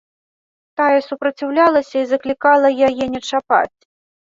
[0.81, 3.79] Тая супраціўлялася і заклікала яе не чапаць.